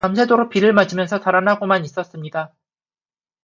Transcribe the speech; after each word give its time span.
밤새도록 0.01 0.49
비를 0.49 0.73
맞으면서 0.73 1.19
달아나고만 1.19 1.85
있었습니다. 1.85 2.51